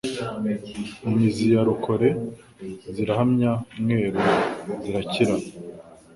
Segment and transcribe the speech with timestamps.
[1.03, 2.09] Mu mizi ya Rukore
[2.93, 3.51] zirahamya
[3.83, 4.21] Mweru
[4.83, 5.35] zirakira.